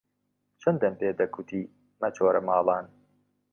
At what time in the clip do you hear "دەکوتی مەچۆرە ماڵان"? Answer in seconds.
1.19-2.85